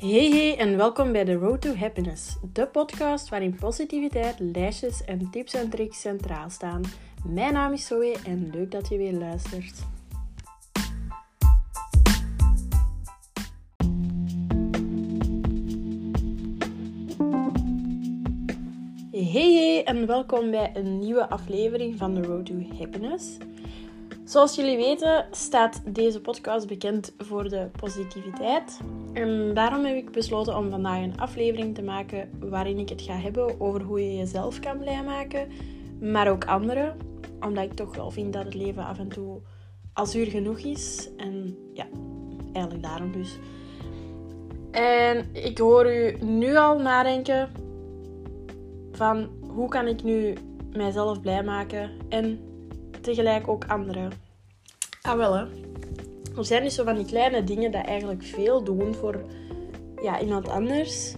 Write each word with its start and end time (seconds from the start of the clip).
Hey 0.00 0.30
hey 0.30 0.56
en 0.56 0.76
welkom 0.76 1.12
bij 1.12 1.24
The 1.24 1.34
Road 1.34 1.60
to 1.60 1.74
Happiness, 1.74 2.36
de 2.52 2.66
podcast 2.66 3.28
waarin 3.28 3.54
positiviteit, 3.54 4.38
lijstjes 4.38 5.04
en 5.04 5.30
tips 5.30 5.54
en 5.54 5.70
tricks 5.70 6.00
centraal 6.00 6.50
staan. 6.50 6.82
Mijn 7.24 7.52
naam 7.52 7.72
is 7.72 7.86
Zoe 7.86 8.16
en 8.24 8.50
leuk 8.52 8.70
dat 8.70 8.88
je 8.88 8.96
weer 8.96 9.12
luistert. 9.12 9.78
Hey 19.10 19.52
hey 19.52 19.84
en 19.84 20.06
welkom 20.06 20.50
bij 20.50 20.70
een 20.74 20.98
nieuwe 20.98 21.28
aflevering 21.28 21.98
van 21.98 22.14
The 22.14 22.22
Road 22.22 22.46
to 22.46 22.54
Happiness. 22.78 23.36
Zoals 24.30 24.54
jullie 24.54 24.76
weten 24.76 25.26
staat 25.30 25.82
deze 25.94 26.20
podcast 26.20 26.66
bekend 26.66 27.12
voor 27.18 27.48
de 27.48 27.68
positiviteit. 27.76 28.80
En 29.12 29.54
daarom 29.54 29.84
heb 29.84 29.96
ik 29.96 30.10
besloten 30.10 30.56
om 30.56 30.70
vandaag 30.70 31.02
een 31.02 31.20
aflevering 31.20 31.74
te 31.74 31.82
maken 31.82 32.30
waarin 32.40 32.78
ik 32.78 32.88
het 32.88 33.02
ga 33.02 33.12
hebben 33.12 33.60
over 33.60 33.82
hoe 33.82 34.00
je 34.00 34.16
jezelf 34.16 34.60
kan 34.60 34.78
blij 34.78 35.02
maken, 35.04 35.48
maar 36.00 36.30
ook 36.30 36.44
anderen. 36.44 36.96
Omdat 37.40 37.64
ik 37.64 37.72
toch 37.72 37.96
wel 37.96 38.10
vind 38.10 38.32
dat 38.32 38.44
het 38.44 38.54
leven 38.54 38.84
af 38.84 38.98
en 38.98 39.08
toe 39.08 39.40
azuur 39.92 40.26
genoeg 40.26 40.58
is. 40.58 41.08
En 41.16 41.58
ja, 41.72 41.86
eigenlijk 42.52 42.84
daarom 42.84 43.12
dus. 43.12 43.38
En 44.70 45.28
ik 45.32 45.58
hoor 45.58 45.92
u 45.92 46.24
nu 46.24 46.56
al 46.56 46.78
nadenken 46.78 47.50
van 48.92 49.28
hoe 49.40 49.68
kan 49.68 49.86
ik 49.86 50.02
nu 50.02 50.34
mijzelf 50.72 51.20
blij 51.20 51.44
maken 51.44 51.90
en 52.08 52.40
tegelijk 53.00 53.48
ook 53.48 53.64
anderen. 53.64 54.19
Wel 55.16 55.34
hè. 55.34 55.44
Er 56.36 56.44
zijn 56.44 56.62
dus 56.62 56.74
zo 56.74 56.84
van 56.84 56.94
die 56.94 57.04
kleine 57.04 57.44
dingen 57.44 57.70
dat 57.70 57.84
eigenlijk 57.84 58.22
veel 58.22 58.64
doen 58.64 58.94
voor 58.94 59.24
ja, 60.02 60.20
iemand 60.20 60.48
anders. 60.48 61.14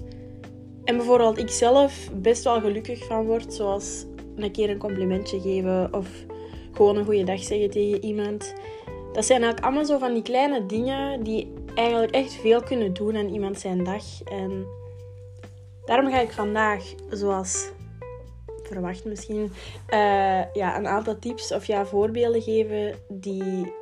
En 0.84 0.96
bijvoorbeeld 0.96 1.38
ik 1.38 1.50
zelf 1.50 2.10
best 2.14 2.44
wel 2.44 2.60
gelukkig 2.60 3.04
van 3.04 3.26
word, 3.26 3.54
zoals 3.54 4.04
een 4.36 4.52
keer 4.52 4.70
een 4.70 4.78
complimentje 4.78 5.40
geven 5.40 5.94
of 5.94 6.08
gewoon 6.72 6.96
een 6.96 7.04
goede 7.04 7.24
dag 7.24 7.42
zeggen 7.42 7.70
tegen 7.70 8.04
iemand. 8.04 8.54
Dat 9.12 9.24
zijn 9.24 9.42
eigenlijk 9.42 9.64
allemaal 9.64 9.84
zo 9.84 9.98
van 9.98 10.14
die 10.14 10.22
kleine 10.22 10.66
dingen 10.66 11.22
die 11.22 11.52
eigenlijk 11.74 12.14
echt 12.14 12.32
veel 12.32 12.62
kunnen 12.62 12.92
doen 12.92 13.16
aan 13.16 13.28
iemand 13.28 13.60
zijn 13.60 13.84
dag. 13.84 14.22
En 14.24 14.66
daarom 15.84 16.10
ga 16.10 16.20
ik 16.20 16.30
vandaag, 16.30 16.84
zoals 17.10 17.70
verwacht 18.62 19.04
misschien, 19.04 19.52
uh, 19.90 20.52
ja, 20.52 20.78
een 20.78 20.86
aantal 20.86 21.18
tips 21.18 21.52
of 21.52 21.66
ja, 21.66 21.86
voorbeelden 21.86 22.42
geven 22.42 22.94
die 23.08 23.72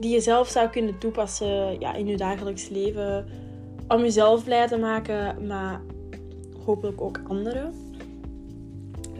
die 0.00 0.12
je 0.12 0.20
zelf 0.20 0.48
zou 0.48 0.68
kunnen 0.68 0.98
toepassen 0.98 1.80
ja, 1.80 1.94
in 1.94 2.06
je 2.06 2.16
dagelijks 2.16 2.68
leven. 2.68 3.26
Om 3.88 4.00
jezelf 4.00 4.44
blij 4.44 4.66
te 4.66 4.76
maken, 4.76 5.46
maar 5.46 5.80
hopelijk 6.64 7.00
ook 7.00 7.20
anderen. 7.28 7.72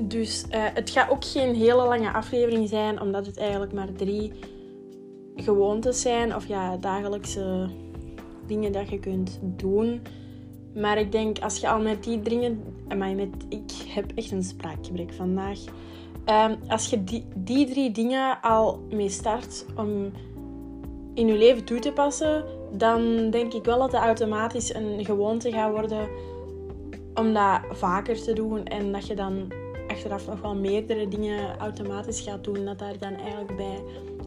Dus 0.00 0.44
uh, 0.50 0.64
het 0.74 0.90
gaat 0.90 1.10
ook 1.10 1.24
geen 1.24 1.54
hele 1.54 1.86
lange 1.86 2.12
aflevering 2.12 2.68
zijn, 2.68 3.00
omdat 3.00 3.26
het 3.26 3.36
eigenlijk 3.36 3.72
maar 3.72 3.92
drie 3.92 4.32
gewoontes 5.36 6.00
zijn. 6.00 6.34
Of 6.34 6.46
ja, 6.46 6.76
dagelijkse 6.76 7.68
dingen 8.46 8.72
dat 8.72 8.88
je 8.88 8.98
kunt 8.98 9.38
doen. 9.42 10.00
Maar 10.74 10.98
ik 10.98 11.12
denk, 11.12 11.38
als 11.38 11.58
je 11.58 11.68
al 11.68 11.80
met 11.80 12.04
die 12.04 12.20
dingen... 12.20 12.62
Met, 12.88 13.28
ik 13.48 13.72
heb 13.86 14.12
echt 14.14 14.30
een 14.30 14.42
spraakgebrek 14.42 15.12
vandaag. 15.12 15.58
Um, 16.28 16.58
als 16.68 16.90
je 16.90 17.04
die, 17.04 17.24
die 17.34 17.66
drie 17.66 17.90
dingen 17.90 18.40
al 18.42 18.80
mee 18.90 19.08
start 19.08 19.64
om 19.76 20.12
in 21.14 21.26
je 21.26 21.34
leven 21.34 21.64
toe 21.64 21.78
te 21.78 21.92
passen, 21.92 22.44
dan 22.72 23.30
denk 23.30 23.52
ik 23.52 23.64
wel 23.64 23.78
dat 23.78 23.92
het 23.92 24.00
automatisch 24.00 24.74
een 24.74 25.04
gewoonte 25.04 25.50
gaat 25.52 25.70
worden 25.70 26.08
om 27.14 27.32
dat 27.32 27.60
vaker 27.70 28.22
te 28.22 28.32
doen 28.32 28.64
en 28.64 28.92
dat 28.92 29.06
je 29.06 29.14
dan 29.14 29.52
achteraf 29.88 30.26
nog 30.26 30.40
wel 30.40 30.54
meerdere 30.54 31.08
dingen 31.08 31.58
automatisch 31.58 32.20
gaat 32.20 32.44
doen, 32.44 32.64
dat 32.64 32.78
daar 32.78 32.98
dan 32.98 33.14
eigenlijk 33.14 33.56
bij 33.56 33.82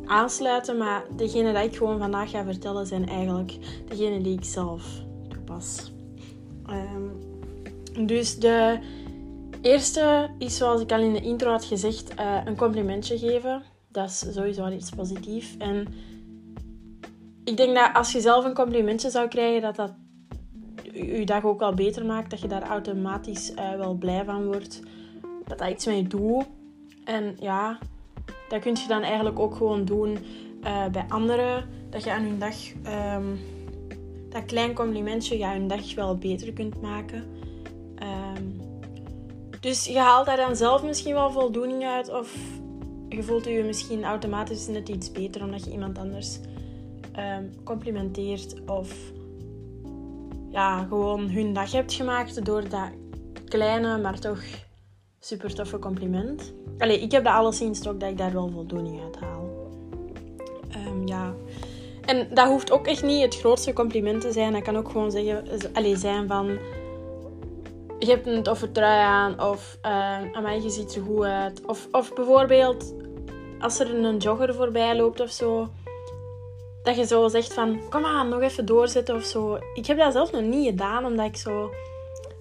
aansluiten. 0.05 0.77
Maar 0.77 1.03
degene 1.15 1.53
die 1.53 1.63
ik 1.63 1.75
gewoon 1.75 1.99
vandaag 1.99 2.29
ga 2.29 2.43
vertellen 2.43 2.85
zijn 2.85 3.09
eigenlijk 3.09 3.57
degene 3.87 4.21
die 4.21 4.37
ik 4.37 4.43
zelf 4.43 4.83
toepas. 5.29 5.91
Um, 6.69 8.07
dus 8.07 8.39
de 8.39 8.79
eerste 9.67 10.29
is, 10.37 10.57
zoals 10.57 10.81
ik 10.81 10.91
al 10.91 10.99
in 10.99 11.13
de 11.13 11.21
intro 11.21 11.51
had 11.51 11.65
gezegd, 11.65 12.19
uh, 12.19 12.41
een 12.45 12.55
complimentje 12.55 13.17
geven. 13.17 13.63
Dat 13.91 14.09
is 14.09 14.33
sowieso 14.33 14.63
al 14.63 14.71
iets 14.71 14.89
positiefs. 14.89 15.57
En 15.57 15.87
ik 17.43 17.57
denk 17.57 17.75
dat 17.75 17.89
als 17.93 18.11
je 18.11 18.21
zelf 18.21 18.45
een 18.45 18.53
complimentje 18.53 19.09
zou 19.09 19.27
krijgen, 19.27 19.61
dat 19.61 19.75
dat 19.75 19.93
je 20.93 21.25
dag 21.25 21.43
ook 21.43 21.59
wel 21.59 21.73
beter 21.73 22.05
maakt. 22.05 22.29
Dat 22.29 22.41
je 22.41 22.47
daar 22.47 22.63
automatisch 22.63 23.51
uh, 23.51 23.75
wel 23.75 23.93
blij 23.93 24.25
van 24.25 24.45
wordt. 24.45 24.81
Dat 25.45 25.57
dat 25.57 25.69
iets 25.69 25.85
mee 25.85 26.03
doet. 26.03 26.45
En 27.03 27.35
ja, 27.39 27.77
dat 28.49 28.61
kun 28.61 28.75
je 28.75 28.87
dan 28.87 29.01
eigenlijk 29.01 29.39
ook 29.39 29.55
gewoon 29.55 29.85
doen 29.85 30.17
uh, 30.63 30.87
bij 30.87 31.05
anderen. 31.09 31.69
Dat 31.89 32.03
je 32.03 32.11
aan 32.11 32.23
hun 32.23 32.39
dag... 32.39 32.55
Um, 33.15 33.39
dat 34.29 34.45
klein 34.45 34.73
complimentje 34.73 35.37
ja, 35.37 35.51
hun 35.51 35.67
dag 35.67 35.95
wel 35.95 36.17
beter 36.17 36.53
kunt 36.53 36.81
maken. 36.81 37.36
Dus 39.59 39.85
je 39.85 39.99
haalt 39.99 40.25
daar 40.25 40.37
dan 40.37 40.55
zelf 40.55 40.83
misschien 40.83 41.13
wel 41.13 41.31
voldoening 41.31 41.83
uit. 41.83 42.09
Of 42.13 42.35
je 43.09 43.23
voelt 43.23 43.45
je 43.45 43.63
misschien 43.63 44.03
automatisch 44.03 44.67
net 44.67 44.89
iets 44.89 45.11
beter 45.11 45.43
omdat 45.43 45.63
je 45.63 45.71
iemand 45.71 45.97
anders 45.97 46.39
um, 47.17 47.63
complimenteert. 47.63 48.55
Of 48.65 48.95
ja, 50.49 50.83
gewoon 50.83 51.29
hun 51.29 51.53
dag 51.53 51.71
hebt 51.71 51.93
gemaakt 51.93 52.45
door 52.45 52.69
dat 52.69 52.89
kleine, 53.45 53.97
maar 53.97 54.19
toch 54.19 54.43
super 55.19 55.55
toffe 55.55 55.79
compliment. 55.79 56.53
Allee, 56.77 56.99
ik 56.99 57.11
heb 57.11 57.23
dat 57.23 57.33
alleszins 57.33 57.87
ook 57.87 57.99
dat 57.99 58.09
ik 58.09 58.17
daar 58.17 58.33
wel 58.33 58.49
voldoening 58.49 59.01
uit 59.03 59.15
haal. 59.15 59.49
Um, 60.87 61.07
ja. 61.07 61.33
En 62.05 62.27
dat 62.33 62.47
hoeft 62.47 62.71
ook 62.71 62.87
echt 62.87 63.03
niet 63.03 63.21
het 63.21 63.37
grootste 63.37 63.73
compliment 63.73 64.21
te 64.21 64.31
zijn. 64.31 64.53
Dat 64.53 64.61
kan 64.61 64.77
ook 64.77 64.89
gewoon 64.89 65.11
zeggen, 65.11 65.43
allee, 65.73 65.95
zijn 65.95 66.27
van 66.27 66.57
je 67.99 68.05
hebt 68.09 68.27
een 68.27 68.43
toffe 68.43 68.71
trui 68.71 69.01
aan 69.01 69.41
of 69.41 69.77
uh, 69.85 70.31
amai, 70.33 70.61
je 70.61 70.69
ziet 70.69 70.95
er 70.95 71.01
goed 71.01 71.23
uit. 71.23 71.65
Of, 71.65 71.87
of 71.91 72.13
bijvoorbeeld 72.13 72.93
als 73.59 73.79
er 73.79 74.05
een 74.05 74.17
jogger 74.17 74.53
voorbij 74.53 74.95
loopt 74.95 75.19
of 75.19 75.31
zo, 75.31 75.69
dat 76.83 76.95
je 76.95 77.05
zo 77.05 77.27
zegt 77.27 77.53
van 77.53 77.79
kom 77.89 78.05
aan, 78.05 78.29
nog 78.29 78.41
even 78.41 78.65
doorzetten 78.65 79.15
of 79.15 79.23
zo. 79.23 79.59
Ik 79.73 79.85
heb 79.85 79.97
dat 79.97 80.13
zelf 80.13 80.31
nog 80.31 80.41
niet 80.41 80.69
gedaan, 80.69 81.05
omdat 81.05 81.25
ik 81.25 81.37
zo 81.37 81.71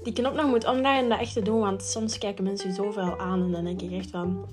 die 0.03 0.13
knop 0.13 0.35
nog 0.35 0.47
moet 0.47 0.67
omdraaien 0.67 1.03
en 1.03 1.09
dat 1.09 1.21
echt 1.21 1.33
te 1.33 1.43
doen. 1.43 1.61
Want 1.61 1.83
soms 1.83 2.19
kijken 2.19 2.45
mensen 2.45 2.75
zoveel 2.75 3.19
aan 3.19 3.43
en 3.43 3.53
dan 3.53 3.65
denk 3.65 3.83
ik 3.83 3.93
echt 3.93 4.11
van... 4.11 4.47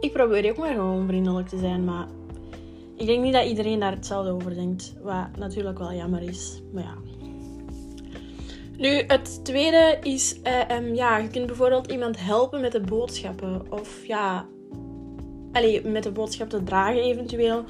Ik 0.00 0.12
probeer 0.12 0.50
ook 0.50 0.56
maar 0.56 0.72
gewoon 0.72 1.06
vriendelijk 1.06 1.48
te 1.48 1.58
zijn, 1.58 1.84
maar 1.84 2.06
ik 2.96 3.06
denk 3.06 3.22
niet 3.22 3.32
dat 3.32 3.46
iedereen 3.46 3.80
daar 3.80 3.92
hetzelfde 3.92 4.30
over 4.30 4.54
denkt. 4.54 4.94
Wat 5.02 5.36
natuurlijk 5.38 5.78
wel 5.78 5.92
jammer 5.92 6.22
is, 6.22 6.62
maar 6.72 6.82
ja. 6.82 7.13
Nu, 8.76 9.04
het 9.06 9.44
tweede 9.44 9.98
is, 10.02 10.40
uh, 10.44 10.94
ja, 10.94 11.18
je 11.18 11.28
kunt 11.28 11.46
bijvoorbeeld 11.46 11.90
iemand 11.90 12.16
helpen 12.20 12.60
met 12.60 12.72
de 12.72 12.80
boodschappen. 12.80 13.62
Of 13.70 14.06
ja, 14.06 14.46
allez, 15.52 15.82
met 15.82 16.02
de 16.02 16.10
boodschap 16.10 16.48
te 16.48 16.62
dragen 16.62 17.02
eventueel. 17.02 17.64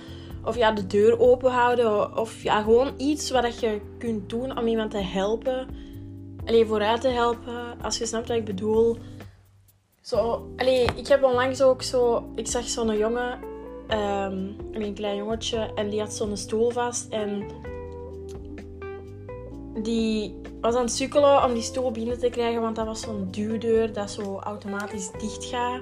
Of 0.45 0.57
ja, 0.57 0.73
de 0.73 0.87
deur 0.87 1.21
open 1.21 1.51
houden. 1.51 2.19
Of 2.19 2.43
ja, 2.43 2.63
gewoon 2.63 2.95
iets 2.97 3.31
wat 3.31 3.61
je 3.61 3.81
kunt 3.99 4.29
doen 4.29 4.59
om 4.59 4.67
iemand 4.67 4.91
te 4.91 5.03
helpen. 5.03 5.67
Allee, 6.45 6.67
vooruit 6.67 7.01
te 7.01 7.09
helpen. 7.09 7.83
Als 7.83 7.99
je 7.99 8.07
snapt 8.07 8.29
wat 8.29 8.37
ik 8.37 8.45
bedoel. 8.45 8.97
Zo, 10.01 10.49
allee, 10.57 10.87
ik 10.97 11.07
heb 11.07 11.23
onlangs 11.23 11.63
ook 11.63 11.83
zo... 11.83 12.25
Ik 12.35 12.47
zag 12.47 12.69
zo'n 12.69 12.97
jongen, 12.97 13.39
um, 13.89 14.57
een 14.73 14.95
klein 14.95 15.17
jongetje, 15.17 15.71
en 15.75 15.89
die 15.89 16.01
had 16.01 16.13
zo'n 16.13 16.37
stoel 16.37 16.71
vast. 16.71 17.13
En 17.13 17.45
die 19.83 20.35
was 20.61 20.75
aan 20.75 20.83
het 20.83 20.93
sukkelen 20.93 21.45
om 21.45 21.53
die 21.53 21.63
stoel 21.63 21.91
binnen 21.91 22.19
te 22.19 22.29
krijgen, 22.29 22.61
want 22.61 22.77
dat 22.77 22.87
was 22.87 23.01
zo'n 23.01 23.29
duwdeur 23.31 23.93
dat 23.93 24.11
zo 24.11 24.39
automatisch 24.39 25.11
dicht 25.19 25.45
gaat. 25.45 25.81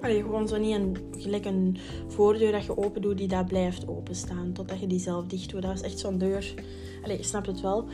Gewoon 0.00 0.48
zo 0.48 0.56
niet 0.56 0.74
een, 0.74 0.96
gelijk 1.18 1.44
een 1.44 1.76
voordeur 2.08 2.52
dat 2.52 2.64
je 2.64 2.76
open 2.76 3.02
doet 3.02 3.18
die 3.18 3.28
daar 3.28 3.44
blijft 3.44 3.88
openstaan 3.88 4.52
totdat 4.52 4.80
je 4.80 4.86
die 4.86 4.98
zelf 4.98 5.26
dicht 5.26 5.50
doet. 5.50 5.62
Dat 5.62 5.70
was 5.70 5.80
echt 5.80 5.98
zo'n 5.98 6.18
deur. 6.18 6.54
Allee, 7.02 7.16
je 7.16 7.22
snapt 7.22 7.46
het 7.46 7.60
wel. 7.60 7.88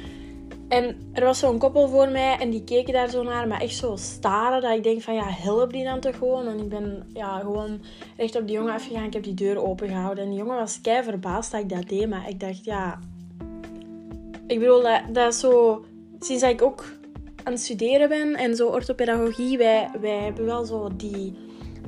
En 0.68 0.96
er 1.12 1.24
was 1.24 1.38
zo'n 1.38 1.58
koppel 1.58 1.88
voor 1.88 2.08
mij 2.08 2.38
en 2.38 2.50
die 2.50 2.64
keken 2.64 2.92
daar 2.92 3.10
zo 3.10 3.22
naar, 3.22 3.48
maar 3.48 3.60
echt 3.60 3.74
zo 3.74 3.96
staren 3.96 4.60
dat 4.60 4.76
ik 4.76 4.82
denk 4.82 5.02
van 5.02 5.14
ja, 5.14 5.26
help 5.26 5.72
die 5.72 5.84
dan 5.84 6.00
toch 6.00 6.16
gewoon. 6.16 6.46
En 6.46 6.58
ik 6.58 6.68
ben 6.68 7.10
ja, 7.14 7.38
gewoon 7.38 7.80
recht 8.16 8.36
op 8.36 8.46
die 8.46 8.56
jongen 8.56 8.74
afgegaan. 8.74 9.04
Ik 9.04 9.12
heb 9.12 9.22
die 9.22 9.34
deur 9.34 9.64
open 9.64 9.88
gehouden 9.88 10.24
en 10.24 10.30
die 10.30 10.38
jongen 10.38 10.56
was 10.56 10.80
kei 10.80 11.02
verbaasd 11.02 11.50
dat 11.50 11.60
ik 11.60 11.68
dat 11.68 11.88
deed, 11.88 12.08
maar 12.08 12.28
ik 12.28 12.40
dacht 12.40 12.64
ja, 12.64 12.98
ik 14.50 14.58
bedoel, 14.58 14.86
dat, 15.12 15.34
zo... 15.34 15.84
Sinds 16.20 16.42
dat 16.42 16.50
ik 16.50 16.62
ook 16.62 16.84
aan 17.44 17.52
het 17.52 17.62
studeren 17.62 18.08
ben 18.08 18.34
en 18.34 18.56
zo 18.56 18.68
orthopedagogie, 18.68 19.58
wij, 19.58 19.90
wij 20.00 20.18
hebben 20.18 20.44
wel 20.44 20.64
zo 20.64 20.88
die 20.96 21.36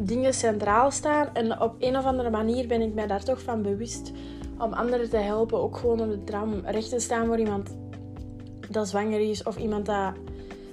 dingen 0.00 0.35
centraal 0.35 0.91
staan. 0.91 1.29
En 1.32 1.61
op 1.61 1.75
een 1.79 1.97
of 1.97 2.05
andere 2.05 2.31
manier 2.31 2.67
ben 2.67 2.81
ik 2.81 2.94
mij 2.94 3.06
daar 3.06 3.25
toch 3.25 3.43
van 3.43 3.62
bewust 3.62 4.12
om 4.59 4.73
anderen 4.73 5.11
te 5.11 5.17
helpen. 5.17 5.59
Ook 5.59 5.76
gewoon 5.76 6.00
op 6.00 6.11
de 6.11 6.25
tram 6.25 6.62
recht 6.64 6.88
te 6.88 6.99
staan 6.99 7.26
voor 7.26 7.38
iemand 7.38 7.76
dat 8.70 8.88
zwanger 8.88 9.20
is 9.20 9.43
of 9.43 9.56
iemand 9.56 9.87
dat 9.87 10.12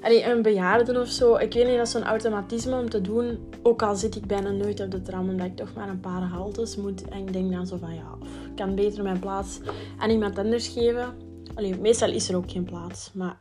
Allee, 0.02 0.26
een 0.26 0.42
bejaarde 0.42 1.00
of 1.00 1.08
zo. 1.08 1.36
Ik 1.36 1.54
weet 1.54 1.68
niet, 1.68 1.78
dat 1.78 1.86
is 1.86 1.92
zo'n 1.92 2.04
automatisme 2.04 2.80
om 2.80 2.90
te 2.90 3.02
doen. 3.02 3.40
Ook 3.64 3.82
al 3.82 3.96
zit 3.96 4.16
ik 4.16 4.26
bijna 4.26 4.52
nooit 4.52 4.80
op 4.80 4.92
de 4.92 5.02
tram, 5.02 5.30
omdat 5.30 5.46
ik 5.46 5.56
toch 5.56 5.74
maar 5.76 5.90
een 5.90 6.00
paar 6.00 6.22
haltes 6.22 6.76
moet. 6.76 7.10
En 7.10 7.20
ik 7.20 7.34
denk 7.34 7.52
dan 7.52 7.68
zo 7.68 7.78
van, 7.78 7.94
ja, 7.94 8.18
ik 8.50 8.56
kan 8.56 8.76
beter 8.76 9.04
mijn 9.04 9.20
plaats 9.20 9.60
aan 9.98 10.10
iemand 10.10 10.38
anders 10.38 10.68
geven. 10.68 11.29
Meestal 11.60 12.12
is 12.12 12.30
er 12.30 12.36
ook 12.36 12.52
geen 12.52 12.64
plaats. 12.64 13.12
Maar 13.14 13.38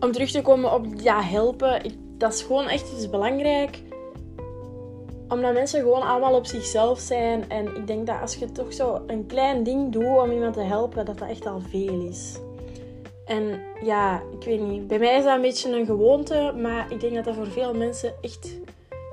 om 0.00 0.12
terug 0.12 0.30
te 0.30 0.42
komen 0.42 0.72
op 0.72 0.86
ja, 0.96 1.22
helpen, 1.22 1.84
ik, 1.84 1.94
dat 2.18 2.34
is 2.34 2.42
gewoon 2.42 2.68
echt 2.68 2.92
iets 2.92 3.10
belangrijk. 3.10 3.82
Omdat 5.28 5.52
mensen 5.52 5.80
gewoon 5.80 6.02
allemaal 6.02 6.34
op 6.34 6.46
zichzelf 6.46 6.98
zijn. 6.98 7.50
En 7.50 7.76
ik 7.76 7.86
denk 7.86 8.06
dat 8.06 8.20
als 8.20 8.36
je 8.36 8.52
toch 8.52 8.72
zo 8.72 9.02
een 9.06 9.26
klein 9.26 9.62
ding 9.62 9.92
doet 9.92 10.22
om 10.22 10.30
iemand 10.30 10.54
te 10.54 10.60
helpen, 10.60 11.04
dat 11.04 11.18
dat 11.18 11.28
echt 11.28 11.46
al 11.46 11.60
veel 11.60 12.06
is. 12.08 12.38
En 13.24 13.60
ja, 13.82 14.22
ik 14.38 14.44
weet 14.44 14.60
niet. 14.60 14.86
Bij 14.86 14.98
mij 14.98 15.16
is 15.16 15.24
dat 15.24 15.34
een 15.34 15.40
beetje 15.40 15.78
een 15.78 15.86
gewoonte, 15.86 16.52
maar 16.56 16.92
ik 16.92 17.00
denk 17.00 17.14
dat 17.14 17.24
dat 17.24 17.34
voor 17.34 17.46
veel 17.46 17.74
mensen 17.74 18.14
echt 18.20 18.56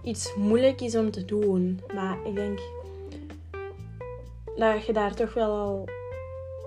iets 0.03 0.35
moeilijk 0.35 0.81
is 0.81 0.95
om 0.95 1.11
te 1.11 1.25
doen. 1.25 1.81
Maar 1.93 2.17
ik 2.25 2.35
denk 2.35 2.59
dat 4.55 4.85
je 4.85 4.93
daar 4.93 5.15
toch 5.15 5.33
wel 5.33 5.49
al 5.49 5.85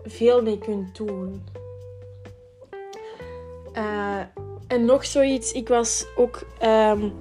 veel 0.04 0.42
mee 0.42 0.58
kunt 0.58 0.96
doen. 0.96 1.42
Uh, 3.76 4.20
en 4.66 4.84
nog 4.84 5.04
zoiets. 5.04 5.52
Ik 5.52 5.68
was 5.68 6.06
ook 6.16 6.46
um, 6.62 7.12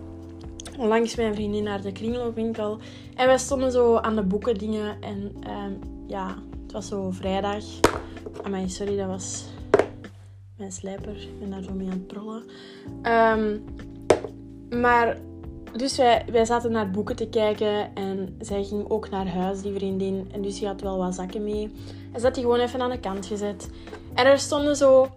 langs 0.77 1.15
mijn 1.15 1.35
vriendin 1.35 1.63
naar 1.63 1.81
de 1.81 1.91
kringloopwinkel. 1.91 2.79
En 3.15 3.27
wij 3.27 3.37
stonden 3.37 3.71
zo 3.71 3.95
aan 3.95 4.15
de 4.15 4.23
boeken 4.23 4.57
dingen. 4.57 5.01
En 5.01 5.35
um, 5.47 5.79
ja, 6.07 6.35
het 6.63 6.71
was 6.71 6.87
zo 6.87 7.11
vrijdag. 7.11 7.63
Amai, 8.43 8.69
sorry, 8.69 8.97
dat 8.97 9.07
was 9.07 9.45
mijn 10.57 10.71
slijper. 10.71 11.15
Ik 11.15 11.39
ben 11.39 11.49
daar 11.49 11.63
zo 11.63 11.73
mee 11.73 11.87
aan 11.87 11.93
het 11.93 12.07
prollen. 12.07 12.43
Um, 13.03 13.63
maar, 14.79 15.17
dus 15.75 15.97
wij, 15.97 16.25
wij 16.31 16.45
zaten 16.45 16.71
naar 16.71 16.91
boeken 16.91 17.15
te 17.15 17.29
kijken 17.29 17.95
en 17.95 18.35
zij 18.39 18.63
ging 18.63 18.89
ook 18.89 19.09
naar 19.09 19.27
huis, 19.27 19.61
die 19.61 19.73
vriendin. 19.73 20.29
En 20.31 20.41
dus 20.41 20.59
die 20.59 20.67
had 20.67 20.81
wel 20.81 20.97
wat 20.97 21.15
zakken 21.15 21.43
mee. 21.43 21.71
En 22.11 22.19
ze 22.19 22.25
had 22.25 22.35
die 22.35 22.43
gewoon 22.43 22.59
even 22.59 22.81
aan 22.81 22.89
de 22.89 22.99
kant 22.99 23.25
gezet. 23.25 23.69
En 24.13 24.25
er 24.25 24.39
stonden 24.39 24.75
zo 24.75 25.07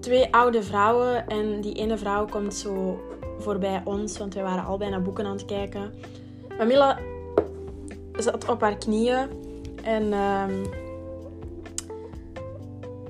twee 0.00 0.34
oude 0.34 0.62
vrouwen 0.62 1.26
en 1.26 1.60
die 1.60 1.74
ene 1.74 1.98
vrouw 1.98 2.26
komt 2.26 2.54
zo 2.54 3.00
voorbij 3.38 3.82
ons, 3.84 4.18
want 4.18 4.34
wij 4.34 4.42
waren 4.42 4.64
al 4.64 4.78
bijna 4.78 5.00
boeken 5.00 5.26
aan 5.26 5.36
het 5.36 5.44
kijken. 5.44 5.94
Mamila 6.58 6.98
zat 8.16 8.48
op 8.48 8.60
haar 8.60 8.76
knieën 8.76 9.28
en 9.82 10.12
um, 10.12 10.70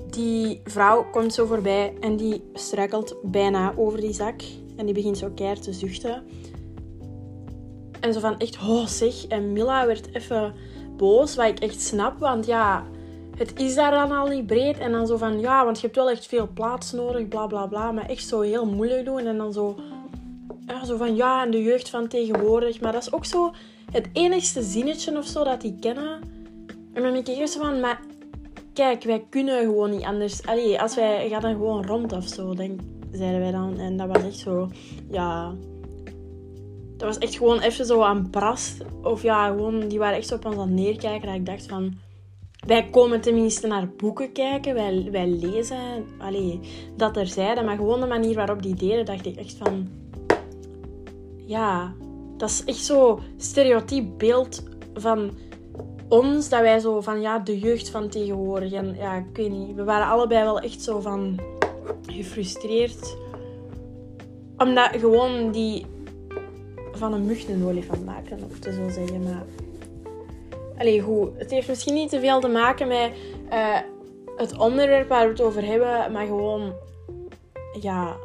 die 0.09 0.61
vrouw 0.63 1.05
komt 1.11 1.33
zo 1.33 1.45
voorbij 1.45 1.93
en 1.99 2.15
die 2.15 2.49
struikelt 2.53 3.15
bijna 3.21 3.73
over 3.75 3.99
die 3.99 4.13
zak. 4.13 4.41
En 4.83 4.93
die 4.93 4.97
begint 4.97 5.17
zo 5.17 5.29
keihard 5.35 5.63
te 5.63 5.73
zuchten. 5.73 6.23
En 7.99 8.13
zo 8.13 8.19
van 8.19 8.39
echt, 8.39 8.57
oh 8.61 8.85
zeg. 8.85 9.27
En 9.27 9.53
Mila 9.53 9.85
werd 9.85 10.15
even 10.15 10.53
boos, 10.97 11.35
wat 11.35 11.45
ik 11.45 11.59
echt 11.59 11.81
snap. 11.81 12.19
Want 12.19 12.45
ja, 12.45 12.83
het 13.37 13.59
is 13.59 13.75
daar 13.75 13.91
dan 13.91 14.11
al 14.11 14.27
niet 14.27 14.45
breed. 14.45 14.77
En 14.77 14.91
dan 14.91 15.07
zo 15.07 15.17
van, 15.17 15.39
ja, 15.39 15.65
want 15.65 15.79
je 15.79 15.83
hebt 15.85 15.95
wel 15.97 16.09
echt 16.09 16.25
veel 16.25 16.49
plaats 16.53 16.91
nodig, 16.91 17.27
bla 17.27 17.47
bla 17.47 17.67
bla. 17.67 17.91
Maar 17.91 18.09
echt 18.09 18.27
zo 18.27 18.41
heel 18.41 18.65
moeilijk 18.65 19.05
doen. 19.05 19.19
En 19.19 19.37
dan 19.37 19.53
zo, 19.53 19.79
zo 20.85 20.97
van, 20.97 21.15
ja, 21.15 21.43
en 21.43 21.51
de 21.51 21.63
jeugd 21.63 21.89
van 21.89 22.07
tegenwoordig. 22.07 22.81
Maar 22.81 22.91
dat 22.91 23.01
is 23.01 23.13
ook 23.13 23.25
zo 23.25 23.53
het 23.91 24.07
enigste 24.13 24.61
zinnetje 24.61 25.17
of 25.17 25.25
zo 25.25 25.43
dat 25.43 25.61
die 25.61 25.75
kennen. 25.79 26.21
En 26.93 27.03
dan 27.03 27.13
denk 27.13 27.27
ik 27.27 27.47
zo 27.47 27.59
van, 27.59 27.79
maar 27.79 27.99
kijk, 28.73 29.03
wij 29.03 29.25
kunnen 29.29 29.63
gewoon 29.63 29.89
niet 29.89 30.03
anders. 30.03 30.45
Allee, 30.45 30.81
als 30.81 30.95
wij 30.95 31.29
gaan 31.29 31.41
dan 31.41 31.51
gewoon 31.51 31.85
rond 31.85 32.11
of 32.11 32.27
zo, 32.27 32.53
denk, 32.53 32.79
zeiden 33.11 33.39
wij 33.39 33.51
dan. 33.51 33.77
En 33.77 33.97
dat 33.97 34.07
was 34.07 34.23
echt 34.23 34.37
zo, 34.37 34.69
ja... 35.11 35.53
Dat 36.97 37.15
was 37.15 37.17
echt 37.17 37.37
gewoon 37.37 37.59
even 37.59 37.85
zo 37.85 38.01
aan 38.01 38.29
pras. 38.29 38.77
Of 39.01 39.21
ja, 39.23 39.47
gewoon, 39.47 39.87
die 39.87 39.99
waren 39.99 40.17
echt 40.17 40.27
zo 40.27 40.35
op 40.35 40.45
ons 40.45 40.55
aan 40.55 40.61
het 40.61 40.69
neerkijken. 40.69 41.27
Dat 41.27 41.35
ik 41.35 41.45
dacht 41.45 41.65
van... 41.65 41.93
Wij 42.67 42.89
komen 42.89 43.21
tenminste 43.21 43.67
naar 43.67 43.89
boeken 43.97 44.31
kijken. 44.31 44.73
Wij, 44.73 45.07
wij 45.11 45.27
lezen. 45.27 46.05
Allee, 46.17 46.59
dat 46.97 47.17
er 47.17 47.27
zeiden. 47.27 47.65
Maar 47.65 47.75
gewoon 47.75 47.99
de 47.99 48.07
manier 48.07 48.35
waarop 48.35 48.61
die 48.61 48.75
deden, 48.75 49.05
dacht 49.05 49.25
ik 49.25 49.35
echt 49.35 49.53
van... 49.53 49.87
Ja, 51.45 51.93
dat 52.37 52.49
is 52.49 52.63
echt 52.63 52.85
zo 52.85 53.19
stereotyp 53.37 54.17
beeld 54.17 54.63
van 54.93 55.31
ons 56.07 56.49
dat 56.49 56.61
wij 56.61 56.79
zo 56.79 57.01
van 57.01 57.21
ja, 57.21 57.39
de 57.39 57.59
jeugd 57.59 57.89
van 57.89 58.09
tegenwoordig. 58.09 58.71
En 58.71 58.95
ja, 58.95 59.15
ik 59.15 59.25
weet 59.37 59.51
niet. 59.51 59.75
We 59.75 59.83
waren 59.83 60.07
allebei 60.07 60.43
wel 60.43 60.59
echt 60.59 60.81
zo 60.81 60.99
van 60.99 61.39
gefrustreerd. 62.05 63.17
Omdat 64.57 64.89
gewoon 64.91 65.51
die 65.51 65.85
van 66.91 67.13
een 67.13 67.25
mug 67.25 67.47
een 67.47 67.65
olifant 67.65 68.05
maken, 68.05 68.39
om 68.43 68.59
te 68.59 68.73
zo 68.73 68.89
zeggen. 68.89 69.23
Maar 69.23 69.45
Allee, 70.77 71.01
goed. 71.01 71.29
Het 71.37 71.51
heeft 71.51 71.67
misschien 71.67 71.93
niet 71.93 72.09
te 72.09 72.19
veel 72.19 72.39
te 72.39 72.47
maken 72.47 72.87
met 72.87 73.11
uh, 73.51 73.77
het 74.35 74.57
onderwerp 74.57 75.07
waar 75.09 75.23
we 75.23 75.31
het 75.31 75.41
over 75.41 75.65
hebben, 75.65 76.11
maar 76.11 76.25
gewoon, 76.25 76.73
ja, 77.81 78.15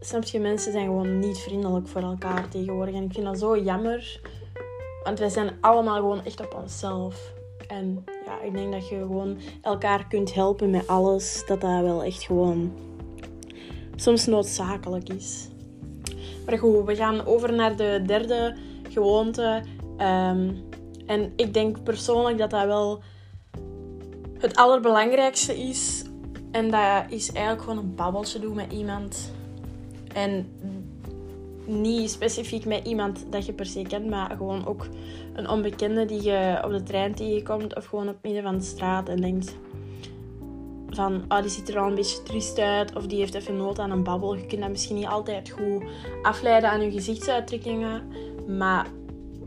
snap 0.00 0.24
je, 0.24 0.40
mensen 0.40 0.72
zijn 0.72 0.84
gewoon 0.84 1.18
niet 1.18 1.38
vriendelijk 1.38 1.88
voor 1.88 2.02
elkaar 2.02 2.48
tegenwoordig. 2.48 2.94
En 2.94 3.02
ik 3.02 3.12
vind 3.12 3.26
dat 3.26 3.38
zo 3.38 3.58
jammer. 3.58 4.20
Want 5.04 5.18
wij 5.18 5.28
zijn 5.28 5.50
allemaal 5.60 5.96
gewoon 5.96 6.24
echt 6.24 6.40
op 6.40 6.58
onszelf. 6.62 7.32
En 7.68 8.04
ja, 8.26 8.40
ik 8.40 8.52
denk 8.52 8.72
dat 8.72 8.88
je 8.88 8.96
gewoon 8.96 9.38
elkaar 9.62 10.06
kunt 10.08 10.34
helpen 10.34 10.70
met 10.70 10.86
alles. 10.86 11.44
Dat 11.46 11.60
dat 11.60 11.80
wel 11.80 12.02
echt 12.02 12.22
gewoon 12.22 12.72
soms 13.96 14.26
noodzakelijk 14.26 15.08
is. 15.08 15.48
Maar 16.46 16.58
goed, 16.58 16.84
we 16.84 16.96
gaan 16.96 17.26
over 17.26 17.52
naar 17.52 17.76
de 17.76 18.02
derde 18.06 18.56
gewoonte. 18.90 19.62
Um, 19.98 20.64
en 21.06 21.32
ik 21.36 21.54
denk 21.54 21.82
persoonlijk 21.82 22.38
dat 22.38 22.50
dat 22.50 22.64
wel 22.64 23.02
het 24.38 24.56
allerbelangrijkste 24.56 25.58
is. 25.58 26.04
En 26.50 26.70
dat 26.70 27.04
is 27.08 27.32
eigenlijk 27.32 27.62
gewoon 27.62 27.84
een 27.84 27.94
babbeltje 27.94 28.38
doen 28.38 28.54
met 28.54 28.72
iemand. 28.72 29.32
En 30.14 30.52
niet 31.66 32.10
specifiek 32.10 32.64
met 32.64 32.86
iemand 32.86 33.26
dat 33.30 33.46
je 33.46 33.52
per 33.52 33.66
se 33.66 33.82
kent, 33.82 34.10
maar 34.10 34.30
gewoon 34.36 34.66
ook 34.66 34.86
een 35.34 35.48
onbekende 35.48 36.04
die 36.04 36.22
je 36.22 36.60
op 36.64 36.70
de 36.70 36.82
trein 36.82 37.14
tegenkomt 37.14 37.76
of 37.76 37.84
gewoon 37.84 38.08
op 38.08 38.16
midden 38.22 38.42
van 38.42 38.58
de 38.58 38.64
straat 38.64 39.08
en 39.08 39.20
denkt 39.20 39.56
van, 40.90 41.24
oh, 41.28 41.40
die 41.40 41.50
ziet 41.50 41.68
er 41.68 41.78
al 41.78 41.88
een 41.88 41.94
beetje 41.94 42.22
triest 42.22 42.58
uit 42.58 42.96
of 42.96 43.06
die 43.06 43.18
heeft 43.18 43.34
even 43.34 43.56
nood 43.56 43.78
aan 43.78 43.90
een 43.90 44.02
babbel. 44.02 44.34
Je 44.34 44.46
kunt 44.46 44.60
dat 44.60 44.70
misschien 44.70 44.96
niet 44.96 45.06
altijd 45.06 45.50
goed 45.50 45.84
afleiden 46.22 46.70
aan 46.70 46.82
je 46.82 46.90
gezichtsuitdrukkingen, 46.90 48.02
maar 48.58 48.86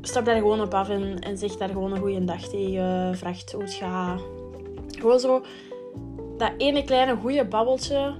stap 0.01 0.25
daar 0.25 0.35
gewoon 0.35 0.61
op 0.61 0.73
af 0.73 0.89
en, 0.89 1.19
en 1.19 1.37
zeg 1.37 1.57
daar 1.57 1.69
gewoon 1.69 1.91
een 1.91 2.01
goede 2.01 2.25
dag 2.25 2.41
tegen, 2.41 3.17
vraagt 3.17 3.51
hoe 3.51 3.61
het 3.61 3.73
gaat. 3.73 4.21
Gewoon 4.87 5.19
zo, 5.19 5.41
dat 6.37 6.51
ene 6.57 6.83
kleine 6.83 7.15
goede 7.15 7.45
babbeltje, 7.45 8.15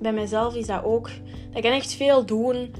bij 0.00 0.12
mezelf 0.12 0.54
is 0.54 0.66
dat 0.66 0.84
ook, 0.84 1.10
dat 1.52 1.62
kan 1.62 1.72
echt 1.72 1.94
veel 1.94 2.24
doen 2.24 2.74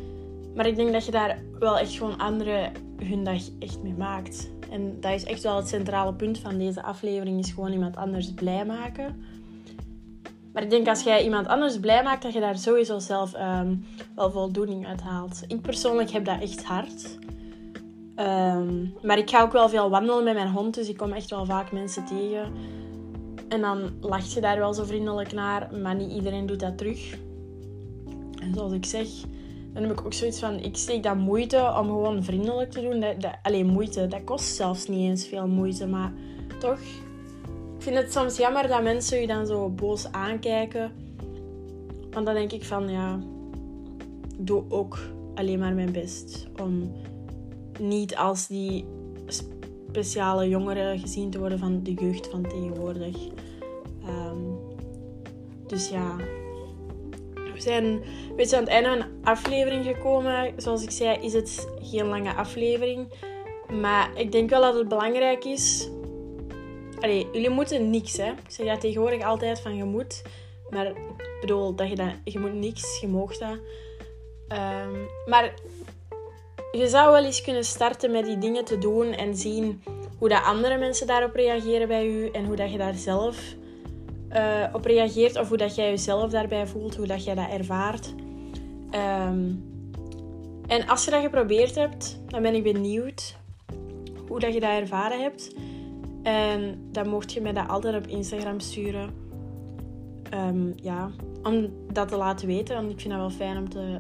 maar 0.55 0.67
ik 0.67 0.77
denk 0.77 0.93
dat 0.93 1.05
je 1.05 1.11
daar 1.11 1.39
wel 1.59 1.79
echt 1.79 1.93
gewoon 1.93 2.19
anderen 2.19 2.73
hun 3.03 3.25
dag 3.25 3.43
echt 3.59 3.83
mee 3.83 3.95
maakt. 3.95 4.51
En 4.71 5.01
dat 5.01 5.13
is 5.13 5.25
echt 5.25 5.43
wel 5.43 5.57
het 5.57 5.69
centrale 5.69 6.15
punt 6.15 6.39
van 6.39 6.59
deze 6.59 6.83
aflevering, 6.83 7.39
is 7.39 7.53
gewoon 7.53 7.73
iemand 7.73 7.97
anders 7.97 8.33
blij 8.35 8.65
maken. 8.65 9.25
Maar 10.53 10.63
ik 10.63 10.71
denk 10.71 10.89
als 10.89 11.03
jij 11.03 11.25
iemand 11.25 11.47
anders 11.47 11.81
blij 11.81 12.03
maakt, 12.03 12.23
dat 12.23 12.33
je 12.33 12.41
daar 12.41 12.59
sowieso 12.59 12.99
zelf 12.99 13.35
um, 13.35 13.85
wel 14.15 14.31
voldoening 14.31 14.87
uit 14.87 15.01
haalt. 15.01 15.45
Ik 15.47 15.61
persoonlijk 15.61 16.11
heb 16.11 16.25
dat 16.25 16.41
echt 16.41 16.65
hard. 16.65 17.19
Um, 18.17 18.95
maar 19.03 19.19
ik 19.19 19.31
ga 19.31 19.43
ook 19.43 19.53
wel 19.53 19.69
veel 19.69 19.91
wandelen 19.91 20.25
met 20.25 20.35
mijn 20.35 20.51
hond, 20.51 20.75
dus 20.75 20.89
ik 20.89 20.97
kom 20.97 21.13
echt 21.13 21.31
wel 21.31 21.45
vaak 21.45 21.73
mensen 21.73 22.05
tegen. 22.05 22.53
En 23.49 23.61
dan 23.61 23.91
lacht 24.01 24.33
je 24.33 24.41
daar 24.41 24.59
wel 24.59 24.75
zo 24.75 24.85
vriendelijk 24.85 25.33
naar, 25.33 25.69
maar 25.83 25.95
niet 25.95 26.13
iedereen 26.13 26.47
doet 26.47 26.61
dat 26.61 26.79
terug. 26.79 27.19
En 28.41 28.55
zoals 28.55 28.73
ik 28.73 28.85
zeg, 28.85 29.09
dan 29.75 29.83
heb 29.83 29.93
ik 29.93 30.05
ook 30.05 30.13
zoiets 30.13 30.39
van, 30.39 30.61
ik 30.61 30.77
steek 30.77 31.03
dat 31.03 31.17
moeite 31.17 31.75
om 31.79 31.87
gewoon 31.87 32.25
vriendelijk 32.25 32.71
te 32.71 32.81
doen. 32.81 33.01
Dat, 33.01 33.17
alleen 33.43 33.67
moeite, 33.67 34.07
dat 34.07 34.25
kost 34.25 34.55
zelfs 34.55 34.87
niet 34.87 35.11
eens 35.11 35.27
veel 35.27 35.47
moeite. 35.47 35.87
Maar 35.87 36.13
toch, 36.59 36.79
ik 37.77 37.83
vind 37.83 37.97
het 37.97 38.13
soms 38.13 38.37
jammer 38.37 38.69
dat 38.69 38.83
mensen 38.83 39.21
je 39.21 39.27
dan 39.27 39.47
zo 39.47 39.69
boos 39.69 40.13
aankijken. 40.13 40.93
Want 42.11 42.27
dan 42.27 42.35
denk 42.35 42.53
ik 42.53 42.65
van, 42.65 42.91
ja, 42.91 43.21
ik 44.39 44.47
doe 44.47 44.65
ook 44.69 44.99
alleen 45.35 45.59
maar 45.59 45.75
mijn 45.75 45.93
best 45.93 46.47
om 46.63 46.93
niet 47.81 48.17
als 48.17 48.47
die 48.47 48.85
speciale 49.91 50.49
jongeren 50.49 50.99
gezien 50.99 51.31
te 51.31 51.39
worden 51.39 51.59
van 51.59 51.83
de 51.83 51.95
jeugd 51.95 52.29
van 52.29 52.43
tegenwoordig. 52.43 53.17
Um, 54.09 54.59
dus 55.67 55.89
ja, 55.89 56.17
we 57.35 57.61
zijn 57.61 57.85
een 57.85 58.03
beetje 58.37 58.57
aan 58.57 58.63
het 58.63 58.73
einde 58.73 58.89
van 58.89 59.14
aflevering 59.25 59.85
gekomen. 59.85 60.53
Zoals 60.57 60.83
ik 60.83 60.91
zei, 60.91 61.19
is 61.21 61.33
het 61.33 61.69
geen 61.83 62.07
lange 62.07 62.35
aflevering. 62.35 63.13
Maar 63.81 64.11
ik 64.15 64.33
denk 64.33 64.51
wel 64.51 64.61
dat 64.61 64.75
het 64.75 64.89
belangrijk 64.89 65.45
is 65.45 65.89
Allee, 67.05 67.29
jullie 67.33 67.51
moeten 67.51 67.91
niks, 67.91 68.17
hè. 68.17 68.31
Ik 68.31 68.51
zeg 68.51 68.67
dat 68.67 68.81
tegenwoordig 68.81 69.23
altijd 69.23 69.61
van 69.61 69.77
je 69.77 69.85
moet. 69.85 70.23
Maar 70.71 70.87
ik 70.87 71.41
bedoel, 71.41 71.75
dat 71.75 71.89
je, 71.89 71.95
dat, 71.95 72.13
je 72.25 72.39
moet 72.39 72.55
niks, 72.55 73.01
je 73.01 73.09
moogt 73.09 73.39
dat. 73.39 73.59
Ehm, 74.49 74.99
maar 75.27 75.55
je 76.73 76.89
zou 76.89 77.13
wel 77.13 77.25
eens 77.25 77.43
kunnen 77.43 77.65
starten 77.65 78.11
met 78.11 78.25
die 78.25 78.39
dingen 78.39 78.65
te 78.65 78.79
doen 78.79 79.13
en 79.13 79.37
zien 79.37 79.83
hoe 80.19 80.29
dat 80.29 80.43
andere 80.43 80.79
mensen 80.79 81.07
daarop 81.07 81.35
reageren 81.35 81.89
bij 81.89 82.07
u 82.07 82.29
en 82.31 82.45
hoe 82.45 82.57
dat 82.57 82.73
je 82.73 82.79
daar 82.79 82.95
zelf 82.95 83.55
uh, 84.33 84.65
op 84.73 84.85
reageert 84.85 85.39
of 85.39 85.49
hoe 85.49 85.57
dat 85.57 85.75
jij 85.75 85.89
jezelf 85.89 86.31
daarbij 86.31 86.67
voelt, 86.67 86.97
hoe 86.97 87.07
dat 87.07 87.25
jij 87.25 87.35
dat 87.35 87.51
ervaart. 87.51 88.15
Ehm, 88.95 89.51
en 90.67 90.87
als 90.87 91.05
je 91.05 91.11
dat 91.11 91.23
geprobeerd 91.23 91.75
hebt, 91.75 92.21
dan 92.27 92.43
ben 92.43 92.55
ik 92.55 92.63
benieuwd 92.63 93.37
hoe 94.29 94.41
dat 94.41 94.55
je 94.55 94.61
dat 94.61 94.71
ervaren 94.71 95.23
hebt. 95.23 95.55
En 96.23 96.89
dan 96.93 97.09
mocht 97.09 97.33
je 97.33 97.41
mij 97.41 97.53
dat 97.53 97.69
altijd 97.69 97.97
op 97.97 98.07
Instagram 98.07 98.61
sturen. 98.61 99.23
Um, 100.35 100.73
ja, 100.77 101.11
om 101.43 101.71
dat 101.93 102.09
te 102.09 102.17
laten 102.17 102.47
weten, 102.47 102.75
want 102.77 102.91
ik 102.91 103.01
vind 103.01 103.13
dat 103.13 103.23
wel 103.23 103.31
fijn 103.31 103.57
om 103.57 103.69
te, 103.69 103.97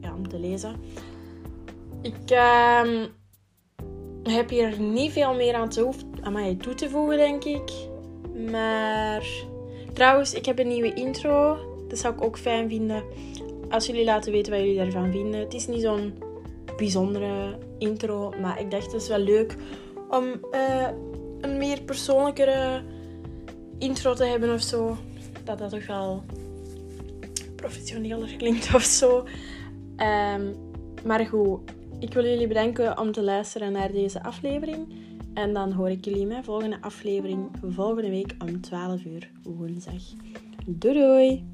ja, 0.00 0.14
om 0.14 0.28
te 0.28 0.38
lezen. 0.38 0.76
Ik 2.02 2.30
um, 2.84 3.06
heb 4.22 4.50
hier 4.50 4.80
niet 4.80 5.12
veel 5.12 5.34
meer 5.34 5.54
aan, 5.54 5.68
te 5.68 5.90
aan 6.20 6.32
mij 6.32 6.54
toe 6.54 6.74
te 6.74 6.90
voegen, 6.90 7.16
denk 7.16 7.44
ik. 7.44 7.72
Maar 8.50 9.24
trouwens, 9.92 10.34
ik 10.34 10.44
heb 10.46 10.58
een 10.58 10.68
nieuwe 10.68 10.94
intro. 10.94 11.58
Dat 11.88 11.98
zou 11.98 12.14
ik 12.14 12.22
ook 12.22 12.38
fijn 12.38 12.68
vinden 12.68 13.04
als 13.74 13.86
jullie 13.86 14.04
laten 14.04 14.32
weten 14.32 14.52
wat 14.52 14.60
jullie 14.60 14.76
daarvan 14.76 15.10
vinden. 15.10 15.40
Het 15.40 15.54
is 15.54 15.66
niet 15.66 15.82
zo'n 15.82 16.14
bijzondere 16.76 17.58
intro, 17.78 18.32
maar 18.40 18.60
ik 18.60 18.70
dacht 18.70 18.92
het 18.92 19.02
is 19.02 19.08
wel 19.08 19.18
leuk 19.18 19.56
om 20.10 20.24
uh, 20.52 20.88
een 21.40 21.58
meer 21.58 21.82
persoonlijkere 21.82 22.82
intro 23.78 24.14
te 24.14 24.24
hebben 24.24 24.54
of 24.54 24.60
zo. 24.60 24.96
Dat 25.44 25.58
dat 25.58 25.70
toch 25.70 25.86
wel 25.86 26.22
professioneler 27.56 28.36
klinkt 28.36 28.74
of 28.74 28.82
zo. 28.82 29.16
Um, 29.96 30.54
maar 31.04 31.26
goed, 31.26 31.60
ik 31.98 32.12
wil 32.12 32.24
jullie 32.24 32.46
bedanken 32.48 32.98
om 32.98 33.12
te 33.12 33.22
luisteren 33.22 33.72
naar 33.72 33.92
deze 33.92 34.22
aflevering. 34.22 34.92
En 35.34 35.52
dan 35.52 35.72
hoor 35.72 35.90
ik 35.90 36.04
jullie 36.04 36.20
in 36.20 36.28
mijn 36.28 36.44
volgende 36.44 36.78
aflevering 36.80 37.50
volgende 37.62 38.10
week 38.10 38.34
om 38.38 38.60
12 38.60 39.04
uur 39.04 39.30
woensdag. 39.42 40.02
Doei 40.66 40.94
doei! 40.94 41.53